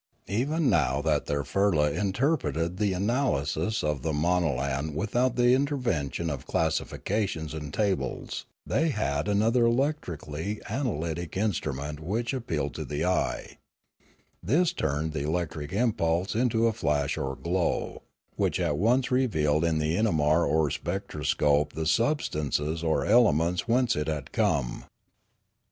[0.29, 6.47] Even now that their firla interpreted the analysis of the monalan without the intervention of
[6.47, 13.59] classifications and tables, they had another electrically analystic instru ment which appealed to the eye;
[14.41, 18.01] this turned the elec tric impulse into a flash or glow,
[18.35, 24.07] which at once revealed in the inamar or spectroscope the substances or elements whence it
[24.07, 24.85] had come.